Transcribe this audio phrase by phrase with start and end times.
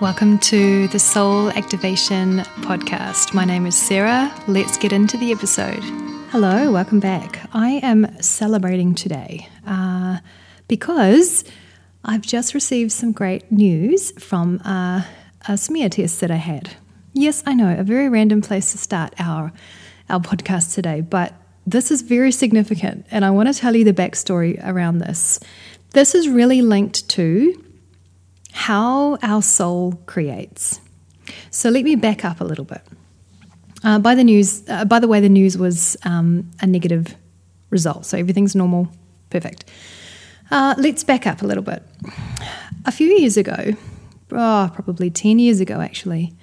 [0.00, 3.34] Welcome to the Soul Activation Podcast.
[3.34, 4.34] My name is Sarah.
[4.48, 5.82] Let's get into the episode.
[6.30, 7.46] Hello, welcome back.
[7.52, 10.20] I am celebrating today uh,
[10.68, 11.44] because
[12.02, 15.02] I've just received some great news from uh,
[15.46, 16.70] a smear test that I had.
[17.12, 19.52] Yes, I know, a very random place to start our
[20.08, 21.34] our podcast today, but
[21.66, 25.40] this is very significant, and I want to tell you the backstory around this.
[25.90, 27.66] This is really linked to
[28.52, 30.80] how our soul creates.
[31.50, 32.82] So let me back up a little bit.
[33.82, 37.16] Uh, by the news, uh, by the way, the news was um, a negative
[37.70, 38.88] result, so everything's normal,
[39.30, 39.64] perfect.
[40.50, 41.82] Uh, let's back up a little bit.
[42.84, 43.74] A few years ago,
[44.32, 46.34] oh, probably 10 years ago actually,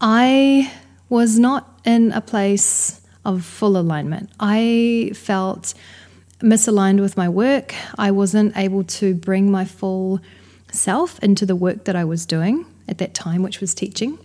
[0.00, 0.72] I
[1.08, 4.30] was not in a place of full alignment.
[4.40, 5.74] I felt
[6.40, 7.74] misaligned with my work.
[7.96, 10.20] I wasn't able to bring my full
[10.72, 14.18] self into the work that I was doing at that time, which was teaching.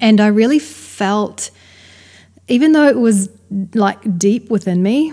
[0.00, 1.50] And I really felt,
[2.48, 3.28] even though it was
[3.74, 5.12] like deep within me,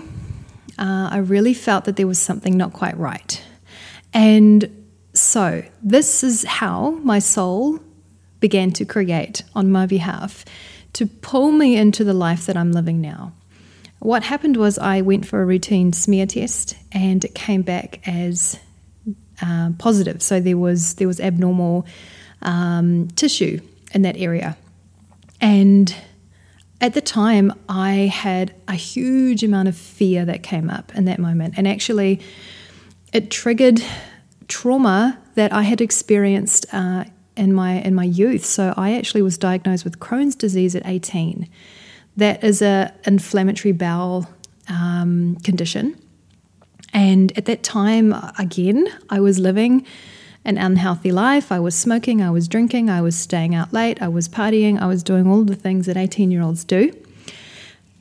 [0.78, 3.42] uh, I really felt that there was something not quite right.
[4.14, 7.80] And so, this is how my soul
[8.40, 10.44] began to create on my behalf
[10.92, 13.32] to pull me into the life that I'm living now.
[13.98, 18.58] What happened was I went for a routine smear test and it came back as
[19.42, 20.22] uh, positive.
[20.22, 21.86] So there was there was abnormal
[22.42, 23.60] um, tissue
[23.92, 24.56] in that area,
[25.40, 25.94] and
[26.80, 31.18] at the time I had a huge amount of fear that came up in that
[31.18, 32.20] moment, and actually
[33.12, 33.82] it triggered
[34.48, 37.04] trauma that I had experienced uh,
[37.36, 38.44] in my in my youth.
[38.44, 41.48] So I actually was diagnosed with Crohn's disease at 18.
[42.16, 44.28] That is a inflammatory bowel
[44.68, 45.96] um, condition
[46.92, 49.86] and at that time, again, I was living
[50.44, 51.52] an unhealthy life.
[51.52, 54.86] I was smoking, I was drinking, I was staying out late, I was partying, I
[54.86, 56.92] was doing all the things that 18 year olds do.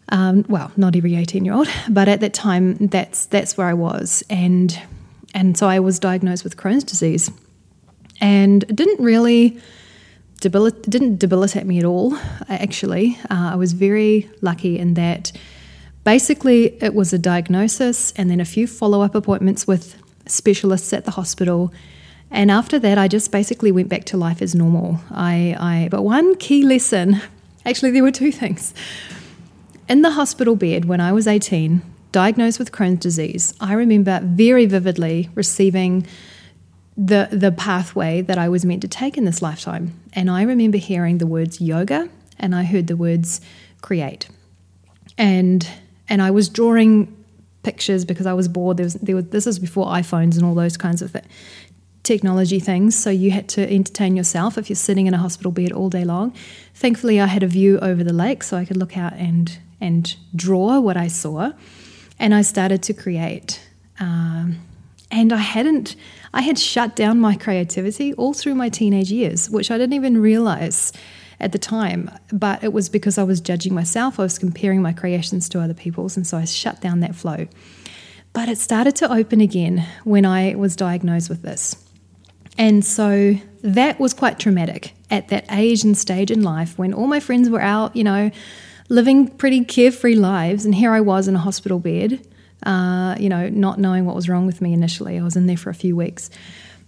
[0.09, 3.73] Um, well, not every 18 year old, but at that time, that's, that's where I
[3.73, 4.23] was.
[4.29, 4.79] And,
[5.33, 7.29] and so I was diagnosed with Crohn's disease.
[8.21, 9.59] And it didn't really
[10.39, 13.17] debilitate, didn't debilitate me at all, actually.
[13.29, 15.31] Uh, I was very lucky in that
[16.07, 21.03] Basically, it was a diagnosis and then a few follow up appointments with specialists at
[21.03, 21.73] the hospital.
[22.31, 25.01] And after that, I just basically went back to life as normal.
[25.11, 27.19] I, I, but one key lesson
[27.65, 28.73] actually, there were two things.
[29.89, 31.81] In the hospital bed when I was 18,
[32.13, 36.07] diagnosed with Crohn's disease, I remember very vividly receiving
[36.95, 39.99] the, the pathway that I was meant to take in this lifetime.
[40.13, 42.07] And I remember hearing the words yoga
[42.39, 43.41] and I heard the words
[43.81, 44.29] create.
[45.17, 45.67] And
[46.09, 47.13] and I was drawing
[47.63, 48.77] pictures because I was bored.
[48.77, 51.25] There was, there was this was before iPhones and all those kinds of th-
[52.03, 52.95] technology things.
[52.95, 56.05] So you had to entertain yourself if you're sitting in a hospital bed all day
[56.05, 56.33] long.
[56.73, 60.15] Thankfully, I had a view over the lake, so I could look out and and
[60.35, 61.51] draw what I saw,
[62.17, 63.61] and I started to create.
[63.99, 64.57] Um,
[65.09, 65.95] and I hadn't,
[66.33, 70.17] I had shut down my creativity all through my teenage years, which I didn't even
[70.21, 70.91] realize
[71.39, 74.19] at the time, but it was because I was judging myself.
[74.19, 77.47] I was comparing my creations to other people's, and so I shut down that flow.
[78.33, 81.75] But it started to open again when I was diagnosed with this.
[82.57, 87.07] And so that was quite traumatic at that age and stage in life when all
[87.07, 88.31] my friends were out, you know,
[88.89, 90.65] living pretty carefree lives.
[90.65, 92.25] And here I was in a hospital bed,
[92.63, 95.19] uh, you know, not knowing what was wrong with me initially.
[95.19, 96.31] I was in there for a few weeks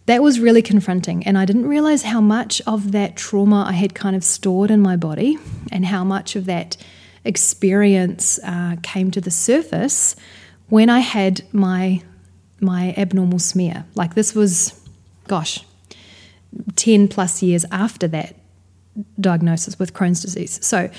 [0.10, 1.24] that was really confronting.
[1.28, 4.82] And I didn't realize how much of that trauma I had kind of stored in
[4.82, 5.38] my body
[5.72, 6.78] and how much of that
[7.24, 10.16] experience uh, came to the surface
[10.68, 12.02] when I had my
[12.60, 13.86] my abnormal smear.
[13.94, 14.82] Like this was,
[15.28, 15.64] gosh,
[16.76, 18.36] 10 plus years after that
[19.20, 20.60] diagnosis with Crohn's disease.
[20.66, 20.90] So,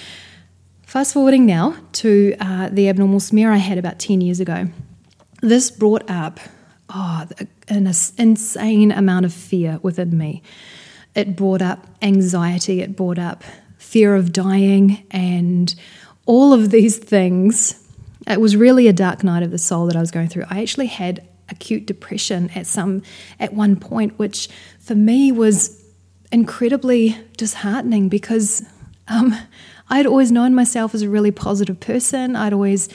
[0.86, 4.68] fast forwarding now to uh, the abnormal smear I had about 10 years ago.
[5.42, 6.38] This brought up
[6.88, 7.26] oh,
[7.70, 7.86] an
[8.18, 10.42] insane amount of fear within me.
[11.14, 13.42] It brought up anxiety, it brought up
[13.78, 15.74] fear of dying, and
[16.26, 17.76] all of these things.
[18.26, 20.44] It was really a dark night of the soul that I was going through.
[20.50, 23.02] I actually had acute depression at some
[23.38, 24.48] at one point, which
[24.78, 25.82] for me was
[26.30, 28.64] incredibly disheartening because
[29.08, 29.34] um,
[29.88, 32.36] I'd always known myself as a really positive person.
[32.36, 32.88] I'd always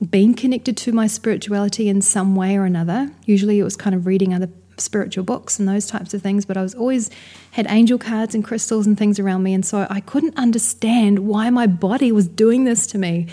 [0.00, 3.10] been connected to my spirituality in some way or another.
[3.24, 6.56] Usually it was kind of reading other spiritual books and those types of things, but
[6.56, 7.10] I was always
[7.52, 9.52] had angel cards and crystals and things around me.
[9.54, 13.26] And so I couldn't understand why my body was doing this to me.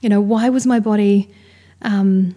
[0.00, 1.28] You know, why was my body
[1.82, 2.36] um,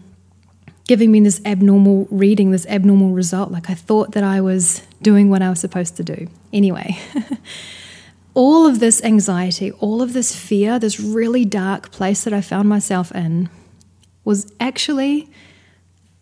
[0.88, 3.52] giving me this abnormal reading, this abnormal result.
[3.52, 6.28] Like I thought that I was doing what I was supposed to do.
[6.54, 6.98] Anyway,
[8.34, 12.70] all of this anxiety, all of this fear, this really dark place that I found
[12.70, 13.50] myself in
[14.28, 15.30] was actually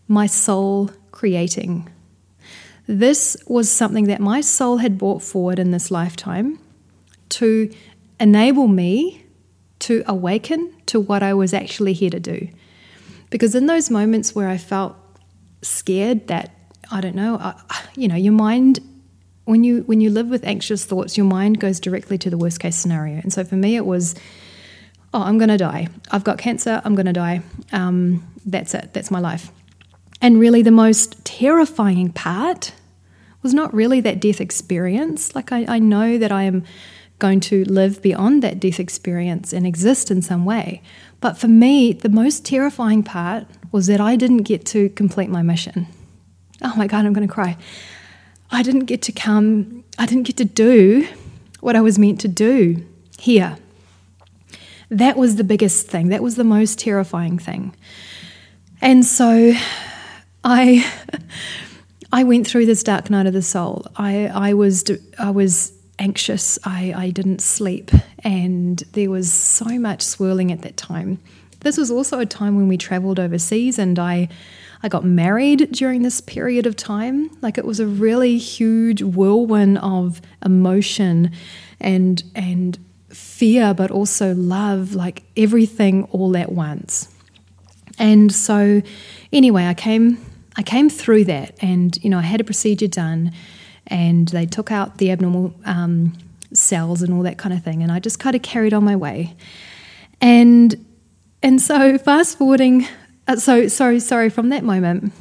[0.07, 1.90] my soul creating.
[2.86, 6.60] This was something that my soul had brought forward in this lifetime
[7.30, 7.74] to
[8.19, 9.25] enable me
[9.80, 12.48] to awaken to what I was actually here to do.
[13.31, 14.96] Because in those moments where I felt
[15.63, 16.51] scared that
[16.92, 17.60] I don't know, I,
[17.96, 18.81] you know, your mind
[19.46, 22.60] when you when you live with anxious thoughts, your mind goes directly to the worst
[22.60, 23.18] case scenario.
[23.18, 24.13] And so for me, it was,
[25.15, 25.88] oh, I'm going to die.
[26.12, 26.81] I've got cancer.
[26.83, 27.41] I'm going to die.
[27.71, 28.94] Um, that's it.
[28.94, 29.50] That's my life.
[30.21, 32.73] And really, the most terrifying part
[33.41, 35.33] was not really that death experience.
[35.33, 36.65] Like I, I know that I am
[37.17, 40.81] going to live beyond that death experience and exist in some way.
[41.21, 45.41] But for me, the most terrifying part was that I didn't get to complete my
[45.41, 45.88] mission.
[46.62, 47.57] Oh my God, I'm going to cry.
[48.51, 51.07] I didn't get to come, I didn't get to do
[51.62, 52.85] what I was meant to do
[53.17, 53.57] here.
[54.90, 56.10] That was the biggest thing.
[56.10, 57.76] That was the most terrifying thing.
[58.82, 59.54] And so
[60.44, 60.86] I
[62.12, 63.86] I went through this dark night of the soul.
[63.96, 64.86] I, I was
[65.20, 66.60] I was anxious.
[66.64, 67.92] I, I didn't sleep,
[68.24, 71.20] and there was so much swirling at that time.
[71.62, 74.30] This was also a time when we traveled overseas, and I
[74.84, 77.30] I got married during this period of time.
[77.42, 81.32] Like it was a really huge whirlwind of emotion
[81.80, 82.78] and and
[83.15, 87.09] fear, but also love, like everything all at once.
[87.97, 88.81] And so,
[89.31, 90.23] anyway, I came
[90.57, 93.31] I came through that, and you know, I had a procedure done,
[93.88, 96.13] and they took out the abnormal um,
[96.53, 98.95] cells and all that kind of thing, and I just kind of carried on my
[98.95, 99.35] way,
[100.21, 100.85] and
[101.41, 102.88] and so fast forwarding
[103.27, 105.12] uh, so, sorry, sorry, from that moment,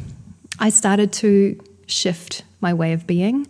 [0.59, 3.47] I started to shift my way of being.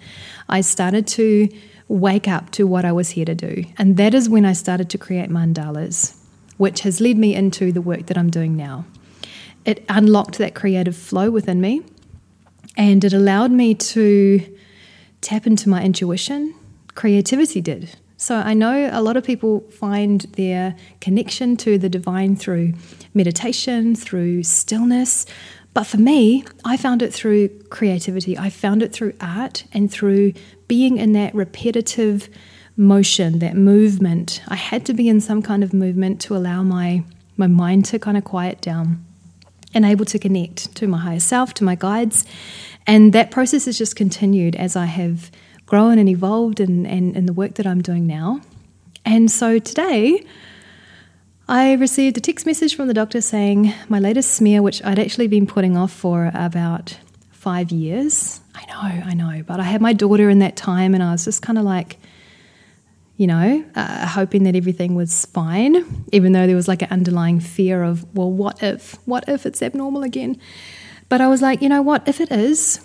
[0.48, 1.48] I started to
[1.88, 3.64] wake up to what I was here to do.
[3.76, 6.16] And that is when I started to create mandalas,
[6.56, 8.84] which has led me into the work that I'm doing now.
[9.64, 11.82] It unlocked that creative flow within me
[12.76, 14.56] and it allowed me to
[15.20, 16.54] tap into my intuition.
[16.94, 17.96] Creativity did.
[18.16, 22.74] So I know a lot of people find their connection to the divine through
[23.12, 25.26] meditation, through stillness.
[25.74, 28.38] But for me, I found it through creativity.
[28.38, 30.32] I found it through art and through
[30.68, 32.28] being in that repetitive
[32.76, 34.40] motion, that movement.
[34.48, 37.02] I had to be in some kind of movement to allow my,
[37.36, 39.04] my mind to kind of quiet down
[39.74, 42.24] and able to connect to my higher self, to my guides.
[42.86, 45.32] And that process has just continued as I have
[45.66, 48.40] grown and evolved in, in, in the work that I'm doing now.
[49.04, 50.24] And so today,
[51.46, 55.26] I received a text message from the doctor saying my latest smear, which I'd actually
[55.26, 56.98] been putting off for about
[57.32, 58.40] five years.
[58.54, 61.26] I know, I know, but I had my daughter in that time, and I was
[61.26, 61.98] just kind of like,
[63.18, 67.40] you know, uh, hoping that everything was fine, even though there was like an underlying
[67.40, 68.94] fear of, well, what if?
[69.06, 70.40] What if it's abnormal again?
[71.10, 72.08] But I was like, you know what?
[72.08, 72.80] If it is,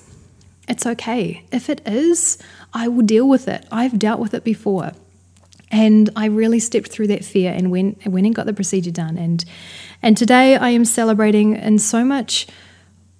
[0.67, 1.45] it's okay.
[1.53, 2.37] If it is,
[2.73, 3.65] I will deal with it.
[3.71, 4.91] I've dealt with it before.
[5.71, 9.17] And I really stepped through that fear and went, went and got the procedure done.
[9.17, 9.45] And,
[10.01, 12.47] and today I am celebrating in so much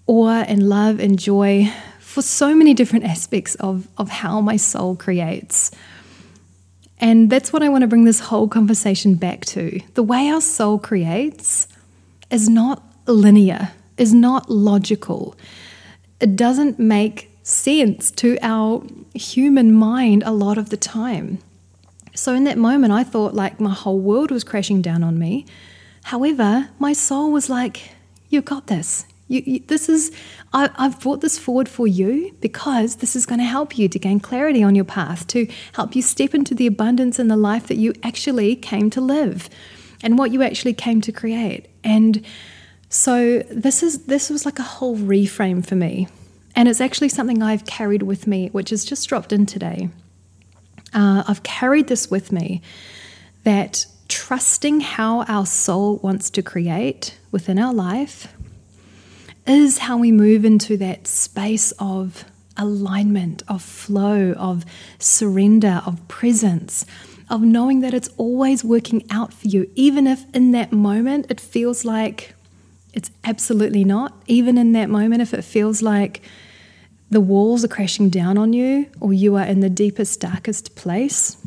[0.08, 4.96] awe and love and joy for so many different aspects of, of how my soul
[4.96, 5.70] creates.
[7.00, 9.80] And that's what I want to bring this whole conversation back to.
[9.94, 11.68] The way our soul creates
[12.32, 15.36] is not linear, is not logical.
[16.20, 21.40] It doesn't make sense to our human mind a lot of the time.
[22.20, 25.46] So, in that moment, I thought like my whole world was crashing down on me.
[26.04, 27.92] However, my soul was like,
[28.28, 29.06] You've got this.
[29.30, 30.12] You, you, this is,
[30.52, 33.98] I, I've brought this forward for you because this is going to help you to
[33.98, 37.68] gain clarity on your path, to help you step into the abundance and the life
[37.68, 39.50] that you actually came to live
[40.04, 41.70] and what you actually came to create.
[41.86, 42.26] And
[42.90, 46.10] so this is this was like a whole reframe for me
[46.54, 49.90] and it's actually something I've carried with me, which has just dropped in today.
[50.94, 52.62] Uh, I've carried this with me
[53.44, 58.34] that trusting how our soul wants to create within our life
[59.46, 62.26] is how we move into that space of
[62.58, 64.66] alignment, of flow, of
[65.00, 66.86] surrender, of presence,
[67.30, 71.40] of knowing that it's always working out for you, even if in that moment it
[71.40, 72.36] feels like
[72.94, 74.14] it's absolutely not.
[74.28, 76.22] Even in that moment, if it feels like
[77.10, 81.38] the walls are crashing down on you or you are in the deepest, darkest place,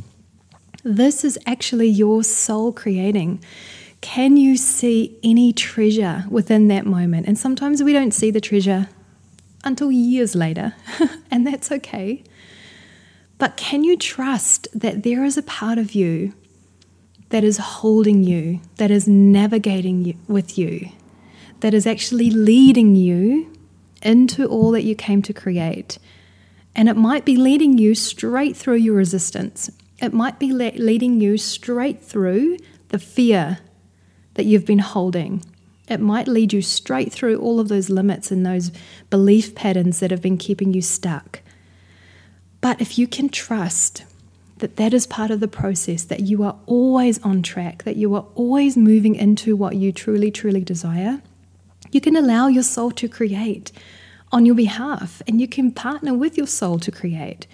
[0.85, 3.43] this is actually your soul creating.
[4.01, 7.29] Can you see any treasure within that moment?
[7.29, 8.89] And sometimes we don't see the treasure
[9.65, 10.75] until years later,
[11.31, 12.25] and that's okay.
[13.39, 16.35] But can you trust that there is a part of you
[17.29, 20.89] that is holding you, that is navigating you, with you,
[21.61, 23.52] that is actually leading you
[24.03, 25.99] into all that you came to create?
[26.75, 29.71] And it might be leading you straight through your resistance.
[30.01, 33.59] It might be le- leading you straight through the fear
[34.35, 35.45] that you've been holding.
[35.89, 38.73] It might lead you straight through all of those limits and those
[39.11, 41.41] belief patterns that have been keeping you stuck.
[42.61, 44.05] But if you can trust
[44.59, 48.15] that that is part of the process, that you are always on track, that you
[48.15, 51.21] are always moving into what you truly, truly desire,
[51.93, 53.71] you can allow your soul to create
[54.33, 57.47] on your behalf and you can partner with your soul to create.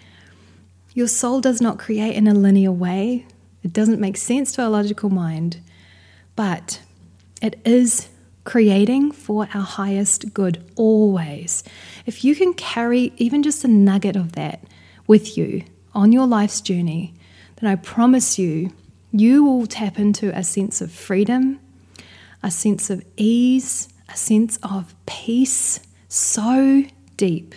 [0.94, 3.26] Your soul does not create in a linear way,
[3.62, 5.60] it doesn't make sense to our logical mind,
[6.36, 6.80] but
[7.42, 8.08] it is
[8.44, 11.62] creating for our highest good always.
[12.06, 14.62] If you can carry even just a nugget of that
[15.06, 17.14] with you on your life's journey,
[17.56, 18.72] then I promise you,
[19.12, 21.60] you will tap into a sense of freedom,
[22.42, 26.84] a sense of ease, a sense of peace so
[27.16, 27.54] deep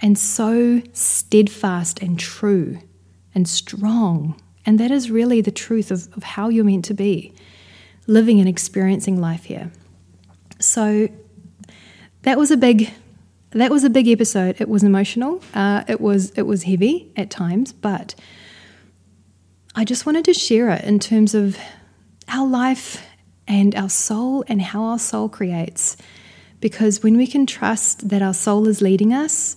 [0.00, 2.78] and so steadfast and true
[3.34, 4.40] and strong.
[4.64, 7.34] And that is really the truth of, of how you're meant to be
[8.06, 9.70] living and experiencing life here.
[10.58, 11.08] So
[12.22, 12.92] that was a big
[13.50, 14.60] that was a big episode.
[14.60, 15.42] It was emotional.
[15.54, 18.14] Uh, it was it was heavy at times, but
[19.74, 21.58] I just wanted to share it in terms of
[22.28, 23.05] our life
[23.48, 25.96] and our soul and how our soul creates
[26.60, 29.56] because when we can trust that our soul is leading us,